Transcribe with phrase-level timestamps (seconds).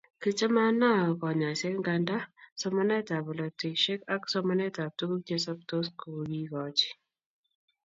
[0.21, 2.17] Kichomei Anao konyoiset nganda
[2.59, 6.81] somanetab polatosiek ak somanetab tuguk che soptos kokiikoch